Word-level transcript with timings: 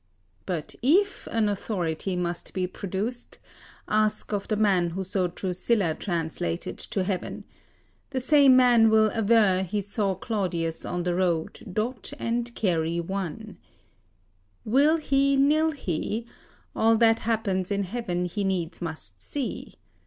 But 0.47 0.73
if 0.81 1.27
an 1.27 1.47
authority 1.47 2.15
must 2.15 2.55
be 2.55 2.65
produced, 2.65 3.37
ask 3.87 4.33
of 4.33 4.47
the 4.47 4.55
man 4.55 4.89
who 4.89 5.03
saw 5.03 5.27
Drusilla 5.27 5.93
translated 5.93 6.79
to 6.79 7.03
heaven: 7.03 7.43
the 8.09 8.19
same 8.19 8.55
man 8.55 8.89
will 8.89 9.11
aver 9.11 9.61
he 9.61 9.79
saw 9.79 10.15
Claudius 10.15 10.85
on 10.85 11.03
the 11.03 11.13
road, 11.13 11.59
dot 11.71 12.13
and 12.17 12.51
carry 12.55 12.99
one. 12.99 13.59
[Sidenote: 14.65 14.65
Virg. 14.65 14.73
Aen. 14.73 14.73
ii, 14.73 14.73
724] 14.73 14.73
Will 14.73 14.97
he 14.97 15.35
nill 15.37 15.71
he, 15.73 16.25
all 16.75 16.95
that 16.97 17.19
happens 17.19 17.69
in 17.69 17.83
heaven 17.83 18.25
he 18.25 18.43
needs 18.43 18.81
must 18.81 19.21
see. 19.21 19.75